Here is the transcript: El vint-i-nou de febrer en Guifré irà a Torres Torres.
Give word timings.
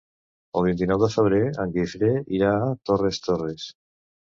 El 0.61 0.65
vint-i-nou 0.67 1.01
de 1.03 1.11
febrer 1.17 1.43
en 1.67 1.77
Guifré 1.77 2.13
irà 2.41 2.53
a 2.59 2.75
Torres 2.91 3.25
Torres. 3.31 3.73